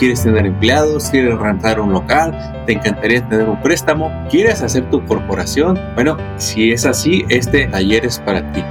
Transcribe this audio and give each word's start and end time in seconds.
¿Quieres 0.00 0.22
tener 0.22 0.46
empleados? 0.46 1.10
¿Quieres 1.10 1.38
rentar 1.38 1.78
un 1.78 1.92
local? 1.92 2.64
¿Te 2.64 2.72
encantaría 2.72 3.20
tener 3.28 3.46
un 3.46 3.60
préstamo? 3.60 4.10
¿Quieres 4.30 4.62
hacer 4.62 4.88
tu 4.88 5.04
corporación? 5.04 5.78
Bueno, 5.94 6.16
si 6.38 6.72
es 6.72 6.86
así, 6.86 7.26
este 7.28 7.66
taller 7.66 8.06
es 8.06 8.18
para 8.18 8.50
ti. 8.52 8.64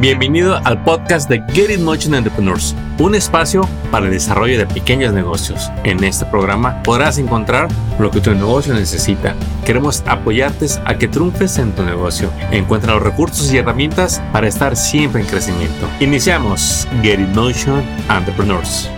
Bienvenido 0.00 0.56
al 0.64 0.82
podcast 0.84 1.28
de 1.28 1.42
Get 1.52 1.68
In 1.68 1.84
Motion 1.84 2.14
Entrepreneurs, 2.14 2.74
un 2.98 3.14
espacio 3.14 3.68
para 3.90 4.06
el 4.06 4.12
desarrollo 4.12 4.56
de 4.56 4.64
pequeños 4.64 5.12
negocios. 5.12 5.70
En 5.84 6.02
este 6.02 6.24
programa 6.24 6.82
podrás 6.82 7.18
encontrar 7.18 7.68
lo 7.98 8.10
que 8.10 8.22
tu 8.22 8.32
negocio 8.34 8.72
necesita. 8.72 9.34
Queremos 9.66 10.02
apoyarte 10.06 10.64
a 10.86 10.96
que 10.96 11.08
triunfes 11.08 11.58
en 11.58 11.72
tu 11.72 11.82
negocio. 11.82 12.30
Encuentra 12.52 12.94
los 12.94 13.02
recursos 13.02 13.52
y 13.52 13.58
herramientas 13.58 14.22
para 14.32 14.48
estar 14.48 14.76
siempre 14.76 15.20
en 15.20 15.26
crecimiento. 15.26 15.86
Iniciamos 16.00 16.88
Get 17.02 17.20
In 17.20 17.34
Motion 17.34 17.84
Entrepreneurs. 18.08 18.88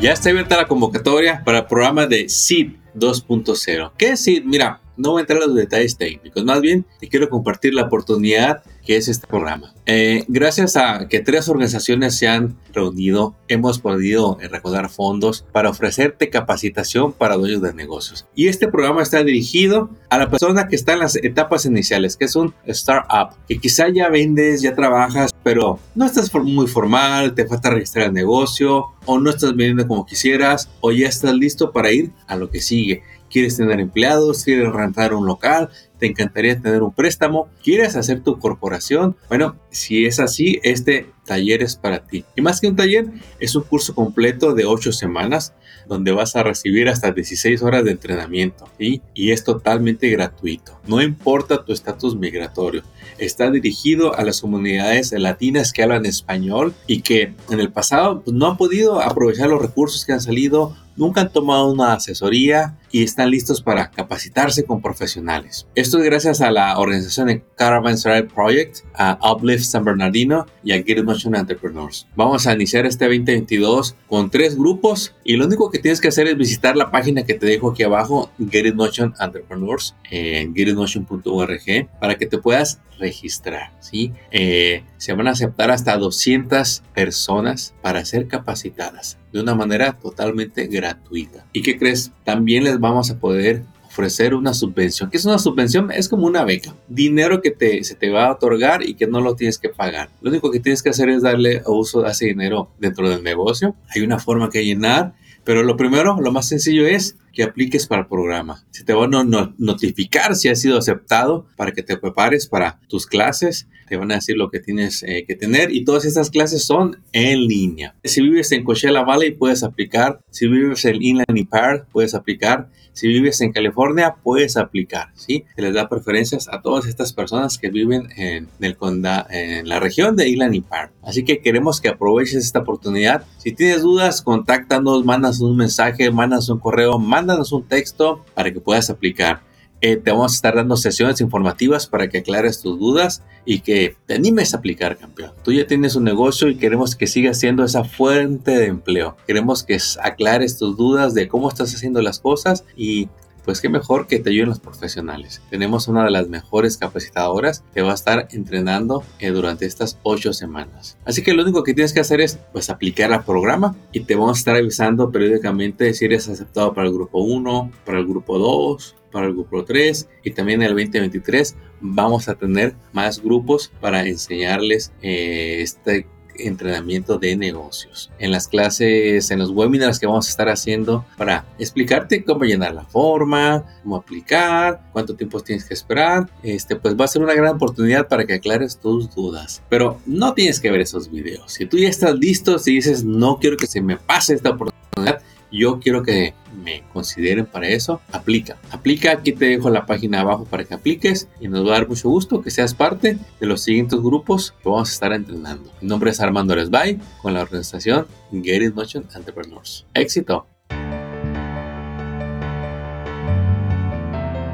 Ya 0.00 0.12
está 0.12 0.30
abierta 0.30 0.56
la 0.56 0.66
convocatoria 0.66 1.42
para 1.44 1.58
el 1.58 1.66
programa 1.66 2.06
de 2.06 2.26
SEED 2.26 2.68
2.0. 2.94 3.92
¿Qué 3.98 4.12
es 4.12 4.24
SEED? 4.24 4.44
Mira, 4.44 4.80
no 5.00 5.12
voy 5.12 5.20
a 5.20 5.22
entrar 5.22 5.42
en 5.42 5.48
los 5.48 5.56
detalles 5.56 5.96
técnicos, 5.96 6.44
más 6.44 6.60
bien 6.60 6.84
te 7.00 7.08
quiero 7.08 7.28
compartir 7.28 7.74
la 7.74 7.84
oportunidad 7.84 8.62
que 8.84 8.96
es 8.96 9.08
este 9.08 9.26
programa. 9.26 9.74
Eh, 9.86 10.24
gracias 10.28 10.76
a 10.76 11.08
que 11.08 11.20
tres 11.20 11.48
organizaciones 11.48 12.16
se 12.16 12.28
han 12.28 12.56
reunido, 12.72 13.34
hemos 13.48 13.78
podido 13.78 14.38
recaudar 14.40 14.88
fondos 14.90 15.44
para 15.52 15.70
ofrecerte 15.70 16.30
capacitación 16.30 17.12
para 17.12 17.36
dueños 17.36 17.62
de 17.62 17.74
negocios. 17.74 18.26
Y 18.34 18.48
este 18.48 18.68
programa 18.68 19.02
está 19.02 19.22
dirigido 19.22 19.90
a 20.08 20.18
la 20.18 20.30
persona 20.30 20.68
que 20.68 20.76
está 20.76 20.94
en 20.94 21.00
las 21.00 21.16
etapas 21.16 21.66
iniciales, 21.66 22.16
que 22.16 22.26
es 22.26 22.36
un 22.36 22.54
startup, 22.66 23.36
que 23.48 23.58
quizá 23.58 23.88
ya 23.88 24.08
vendes, 24.08 24.62
ya 24.62 24.74
trabajas, 24.74 25.30
pero 25.42 25.78
no 25.94 26.06
estás 26.06 26.32
muy 26.34 26.66
formal, 26.66 27.34
te 27.34 27.46
falta 27.46 27.70
registrar 27.70 28.06
el 28.06 28.12
negocio, 28.12 28.86
o 29.06 29.18
no 29.18 29.30
estás 29.30 29.50
vendiendo 29.50 29.86
como 29.88 30.06
quisieras, 30.06 30.70
o 30.80 30.92
ya 30.92 31.08
estás 31.08 31.34
listo 31.34 31.72
para 31.72 31.92
ir 31.92 32.12
a 32.26 32.36
lo 32.36 32.50
que 32.50 32.60
sigue 32.60 33.02
quieres 33.30 33.56
tener 33.56 33.80
empleados, 33.80 34.44
quieres 34.44 34.72
rentar 34.72 35.14
un 35.14 35.26
local, 35.26 35.70
te 36.00 36.06
encantaría 36.06 36.60
tener 36.60 36.82
un 36.82 36.92
préstamo, 36.92 37.48
quieres 37.62 37.94
hacer 37.94 38.22
tu 38.22 38.38
corporación. 38.38 39.16
Bueno, 39.28 39.56
si 39.70 40.06
es 40.06 40.18
así, 40.18 40.58
este 40.64 41.06
taller 41.26 41.62
es 41.62 41.76
para 41.76 42.02
ti. 42.02 42.24
Y 42.34 42.40
más 42.40 42.60
que 42.60 42.66
un 42.66 42.74
taller, 42.74 43.06
es 43.38 43.54
un 43.54 43.62
curso 43.62 43.94
completo 43.94 44.54
de 44.54 44.64
8 44.64 44.90
semanas 44.92 45.52
donde 45.86 46.12
vas 46.12 46.34
a 46.36 46.42
recibir 46.42 46.88
hasta 46.88 47.12
16 47.12 47.62
horas 47.62 47.84
de 47.84 47.92
entrenamiento 47.92 48.68
y 48.78 49.02
es 49.14 49.44
totalmente 49.44 50.08
gratuito. 50.08 50.80
No 50.86 51.02
importa 51.02 51.64
tu 51.64 51.72
estatus 51.72 52.16
migratorio. 52.16 52.82
Está 53.18 53.50
dirigido 53.50 54.16
a 54.16 54.24
las 54.24 54.40
comunidades 54.40 55.12
latinas 55.12 55.72
que 55.72 55.82
hablan 55.82 56.06
español 56.06 56.74
y 56.86 57.02
que 57.02 57.34
en 57.50 57.60
el 57.60 57.70
pasado 57.70 58.22
pues, 58.22 58.34
no 58.34 58.46
han 58.46 58.56
podido 58.56 59.00
aprovechar 59.00 59.48
los 59.48 59.60
recursos 59.60 60.04
que 60.04 60.12
han 60.12 60.20
salido 60.20 60.74
nunca 61.00 61.22
han 61.22 61.32
tomado 61.32 61.72
una 61.72 61.94
asesoría 61.94 62.76
y 62.92 63.02
están 63.02 63.30
listos 63.30 63.62
para 63.62 63.90
capacitarse 63.90 64.64
con 64.64 64.82
profesionales. 64.82 65.66
Esto 65.90 65.98
es 65.98 66.04
gracias 66.04 66.40
a 66.40 66.52
la 66.52 66.78
organización 66.78 67.42
Caravanserai 67.56 68.28
Project, 68.28 68.84
a 68.94 69.18
Uplift 69.32 69.64
San 69.64 69.84
Bernardino 69.84 70.46
y 70.62 70.70
a 70.70 70.80
Get 70.84 71.02
Motion 71.02 71.34
Entrepreneurs. 71.34 72.06
Vamos 72.14 72.46
a 72.46 72.52
iniciar 72.54 72.86
este 72.86 73.06
2022 73.06 73.96
con 74.06 74.30
tres 74.30 74.56
grupos 74.56 75.16
y 75.24 75.34
lo 75.34 75.46
único 75.46 75.68
que 75.68 75.80
tienes 75.80 76.00
que 76.00 76.06
hacer 76.06 76.28
es 76.28 76.36
visitar 76.36 76.76
la 76.76 76.92
página 76.92 77.24
que 77.24 77.34
te 77.34 77.44
dejo 77.44 77.72
aquí 77.72 77.82
abajo, 77.82 78.30
Get 78.38 78.72
Motion 78.72 79.14
Entrepreneurs, 79.18 79.96
en 80.12 80.54
getitmotion.org, 80.54 81.88
para 81.98 82.14
que 82.14 82.26
te 82.26 82.38
puedas 82.38 82.80
registrar. 83.00 83.72
¿sí? 83.80 84.12
Eh, 84.30 84.84
se 84.96 85.12
van 85.12 85.26
a 85.26 85.32
aceptar 85.32 85.72
hasta 85.72 85.96
200 85.96 86.84
personas 86.94 87.74
para 87.82 88.04
ser 88.04 88.28
capacitadas 88.28 89.18
de 89.32 89.40
una 89.40 89.56
manera 89.56 89.94
totalmente 89.94 90.68
gratuita. 90.68 91.46
¿Y 91.52 91.62
qué 91.62 91.76
crees? 91.76 92.12
También 92.22 92.62
les 92.62 92.78
vamos 92.78 93.10
a 93.10 93.18
poder 93.18 93.64
ofrecer 93.90 94.34
una 94.34 94.54
subvención. 94.54 95.10
¿Qué 95.10 95.16
es 95.16 95.24
una 95.24 95.38
subvención? 95.38 95.90
Es 95.90 96.08
como 96.08 96.26
una 96.26 96.44
beca. 96.44 96.74
Dinero 96.88 97.42
que 97.42 97.50
te, 97.50 97.82
se 97.82 97.96
te 97.96 98.10
va 98.10 98.26
a 98.26 98.32
otorgar 98.32 98.86
y 98.86 98.94
que 98.94 99.08
no 99.08 99.20
lo 99.20 99.34
tienes 99.34 99.58
que 99.58 99.68
pagar. 99.68 100.10
Lo 100.22 100.30
único 100.30 100.52
que 100.52 100.60
tienes 100.60 100.82
que 100.82 100.90
hacer 100.90 101.08
es 101.08 101.22
darle 101.22 101.62
uso 101.66 102.06
a 102.06 102.12
ese 102.12 102.26
dinero 102.26 102.70
dentro 102.78 103.10
del 103.10 103.24
negocio. 103.24 103.74
Hay 103.94 104.02
una 104.02 104.20
forma 104.20 104.48
que 104.48 104.64
llenar, 104.64 105.14
pero 105.42 105.64
lo 105.64 105.76
primero, 105.76 106.20
lo 106.20 106.30
más 106.30 106.48
sencillo 106.48 106.86
es 106.86 107.16
que 107.32 107.42
apliques 107.42 107.86
para 107.86 108.02
el 108.02 108.08
programa. 108.08 108.64
Se 108.70 108.84
te 108.84 108.92
va 108.92 109.04
a 109.04 109.52
notificar 109.58 110.34
si 110.34 110.48
has 110.48 110.60
sido 110.60 110.78
aceptado 110.78 111.46
para 111.56 111.72
que 111.72 111.82
te 111.82 111.96
prepares 111.96 112.46
para 112.46 112.78
tus 112.88 113.06
clases. 113.06 113.68
Te 113.88 113.96
van 113.96 114.12
a 114.12 114.16
decir 114.16 114.36
lo 114.36 114.50
que 114.50 114.60
tienes 114.60 115.02
eh, 115.02 115.24
que 115.26 115.34
tener 115.34 115.74
y 115.74 115.84
todas 115.84 116.04
estas 116.04 116.30
clases 116.30 116.64
son 116.64 116.98
en 117.12 117.46
línea. 117.46 117.96
Si 118.04 118.22
vives 118.22 118.52
en 118.52 118.62
Coachella 118.62 119.02
Valley 119.02 119.32
puedes 119.32 119.62
aplicar. 119.64 120.20
Si 120.30 120.46
vives 120.46 120.84
en 120.84 121.02
Inland 121.02 121.48
Park 121.48 121.86
puedes 121.90 122.14
aplicar. 122.14 122.68
Si 122.92 123.08
vives 123.08 123.40
en 123.40 123.52
California 123.52 124.16
puedes 124.22 124.56
aplicar. 124.56 125.08
¿sí? 125.14 125.44
Se 125.56 125.62
les 125.62 125.74
da 125.74 125.88
preferencias 125.88 126.48
a 126.48 126.60
todas 126.60 126.86
estas 126.86 127.12
personas 127.12 127.58
que 127.58 127.70
viven 127.70 128.08
en, 128.16 128.48
el 128.60 128.76
condado, 128.76 129.26
en 129.30 129.68
la 129.68 129.80
región 129.80 130.16
de 130.16 130.28
Inland 130.28 130.62
Park. 130.64 130.92
Así 131.02 131.24
que 131.24 131.40
queremos 131.40 131.80
que 131.80 131.88
aproveches 131.88 132.44
esta 132.44 132.60
oportunidad. 132.60 133.24
Si 133.38 133.52
tienes 133.52 133.82
dudas, 133.82 134.22
contáctanos, 134.22 135.04
mandas 135.04 135.40
un 135.40 135.56
mensaje, 135.56 136.10
mandas 136.10 136.48
un 136.48 136.58
correo, 136.58 136.98
mándanos 137.20 137.52
un 137.52 137.64
texto 137.64 138.24
para 138.34 138.50
que 138.50 138.60
puedas 138.60 138.88
aplicar. 138.88 139.42
Eh, 139.82 139.96
te 139.96 140.10
vamos 140.10 140.32
a 140.32 140.34
estar 140.34 140.54
dando 140.54 140.76
sesiones 140.76 141.20
informativas 141.20 141.86
para 141.86 142.08
que 142.08 142.18
aclares 142.18 142.60
tus 142.60 142.78
dudas 142.78 143.22
y 143.44 143.60
que 143.60 143.96
te 144.06 144.14
animes 144.14 144.52
a 144.52 144.58
aplicar, 144.58 144.96
campeón. 144.96 145.32
Tú 145.42 145.52
ya 145.52 145.66
tienes 145.66 145.96
un 145.96 146.04
negocio 146.04 146.48
y 146.48 146.56
queremos 146.56 146.96
que 146.96 147.06
sigas 147.06 147.38
siendo 147.38 147.64
esa 147.64 147.84
fuente 147.84 148.52
de 148.52 148.66
empleo. 148.66 149.16
Queremos 149.26 149.62
que 149.62 149.78
aclares 150.02 150.58
tus 150.58 150.76
dudas 150.76 151.14
de 151.14 151.28
cómo 151.28 151.48
estás 151.48 151.74
haciendo 151.74 152.00
las 152.00 152.20
cosas 152.20 152.64
y 152.76 153.08
pues 153.50 153.60
qué 153.60 153.68
mejor 153.68 154.06
que 154.06 154.20
te 154.20 154.30
ayuden 154.30 154.50
los 154.50 154.60
profesionales. 154.60 155.42
Tenemos 155.50 155.88
una 155.88 156.04
de 156.04 156.12
las 156.12 156.28
mejores 156.28 156.76
capacitadoras 156.76 157.64
que 157.74 157.82
va 157.82 157.90
a 157.90 157.94
estar 157.94 158.28
entrenando 158.30 159.02
eh, 159.18 159.30
durante 159.30 159.66
estas 159.66 159.98
ocho 160.04 160.32
semanas. 160.32 160.96
Así 161.04 161.24
que 161.24 161.34
lo 161.34 161.42
único 161.42 161.64
que 161.64 161.74
tienes 161.74 161.92
que 161.92 161.98
hacer 161.98 162.20
es 162.20 162.38
pues 162.52 162.70
aplicar 162.70 163.12
al 163.12 163.24
programa 163.24 163.74
y 163.90 164.04
te 164.04 164.14
vamos 164.14 164.38
a 164.38 164.38
estar 164.38 164.54
avisando 164.54 165.10
periódicamente 165.10 165.92
si 165.94 166.04
eres 166.04 166.28
aceptado 166.28 166.72
para 166.74 166.86
el 166.86 166.94
grupo 166.94 167.22
1, 167.24 167.72
para 167.84 167.98
el 167.98 168.06
grupo 168.06 168.38
2, 168.38 168.94
para 169.10 169.26
el 169.26 169.32
grupo 169.32 169.64
3 169.64 170.08
y 170.22 170.30
también 170.30 170.62
en 170.62 170.68
el 170.68 170.76
2023 170.76 171.56
vamos 171.80 172.28
a 172.28 172.36
tener 172.36 172.76
más 172.92 173.20
grupos 173.20 173.72
para 173.80 174.06
enseñarles 174.06 174.92
eh, 175.02 175.56
este 175.60 176.06
entrenamiento 176.46 177.18
de 177.18 177.36
negocios. 177.36 178.10
En 178.18 178.32
las 178.32 178.48
clases, 178.48 179.30
en 179.30 179.38
los 179.38 179.50
webinars 179.50 179.98
que 179.98 180.06
vamos 180.06 180.26
a 180.26 180.30
estar 180.30 180.48
haciendo 180.48 181.04
para 181.16 181.44
explicarte 181.58 182.24
cómo 182.24 182.44
llenar 182.44 182.74
la 182.74 182.84
forma, 182.84 183.64
cómo 183.82 183.96
aplicar, 183.96 184.82
cuánto 184.92 185.14
tiempo 185.14 185.40
tienes 185.40 185.64
que 185.64 185.74
esperar, 185.74 186.28
este, 186.42 186.76
pues 186.76 186.96
va 186.96 187.04
a 187.04 187.08
ser 187.08 187.22
una 187.22 187.34
gran 187.34 187.56
oportunidad 187.56 188.08
para 188.08 188.24
que 188.24 188.34
aclares 188.34 188.78
tus 188.78 189.14
dudas. 189.14 189.62
Pero 189.68 190.00
no 190.06 190.34
tienes 190.34 190.60
que 190.60 190.70
ver 190.70 190.80
esos 190.80 191.10
videos. 191.10 191.52
Si 191.52 191.66
tú 191.66 191.76
ya 191.78 191.88
estás 191.88 192.14
listo, 192.14 192.58
si 192.58 192.74
dices 192.74 193.04
no 193.04 193.38
quiero 193.38 193.56
que 193.56 193.66
se 193.66 193.80
me 193.80 193.96
pase 193.96 194.34
esta 194.34 194.50
oportunidad, 194.50 195.22
yo 195.50 195.80
quiero 195.80 196.02
que 196.02 196.34
me 196.64 196.82
consideren 196.92 197.46
para 197.46 197.68
eso, 197.68 198.00
aplica. 198.12 198.56
Aplica, 198.70 199.12
aquí 199.12 199.32
te 199.32 199.46
dejo 199.46 199.70
la 199.70 199.86
página 199.86 200.20
abajo 200.20 200.44
para 200.44 200.64
que 200.64 200.74
apliques 200.74 201.28
y 201.40 201.48
nos 201.48 201.64
va 201.64 201.70
a 201.70 201.78
dar 201.78 201.88
mucho 201.88 202.08
gusto 202.08 202.42
que 202.42 202.50
seas 202.50 202.74
parte 202.74 203.18
de 203.40 203.46
los 203.46 203.62
siguientes 203.62 204.00
grupos 204.00 204.52
que 204.62 204.68
vamos 204.68 204.90
a 204.90 204.92
estar 204.92 205.12
entrenando. 205.12 205.70
Mi 205.80 205.88
nombre 205.88 206.10
es 206.10 206.20
Armando 206.20 206.54
Resbay 206.54 206.98
con 207.22 207.34
la 207.34 207.42
organización 207.42 208.06
Get 208.32 208.62
It 208.62 208.74
Motion 208.74 209.06
Entrepreneurs. 209.14 209.86
Éxito. 209.94 210.46